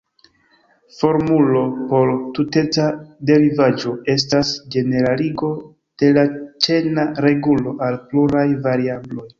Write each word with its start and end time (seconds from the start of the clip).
Formulo 0.99 1.61
por 1.91 2.13
tuteca 2.39 2.87
derivaĵo 3.31 3.93
estas 4.17 4.55
ĝeneraligo 4.77 5.53
de 6.05 6.13
la 6.21 6.27
ĉena 6.69 7.09
regulo 7.29 7.79
al 7.91 8.03
pluraj 8.11 8.51
variabloj. 8.69 9.27